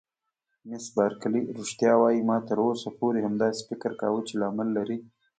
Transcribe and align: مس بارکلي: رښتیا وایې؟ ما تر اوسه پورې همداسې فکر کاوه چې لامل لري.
مس 0.69 0.85
بارکلي: 0.95 1.41
رښتیا 1.59 1.93
وایې؟ 1.97 2.27
ما 2.29 2.37
تر 2.47 2.57
اوسه 2.67 2.89
پورې 2.99 3.19
همداسې 3.27 3.61
فکر 3.69 3.91
کاوه 4.01 4.21
چې 4.27 4.33
لامل 4.41 4.67
لري. 4.77 4.97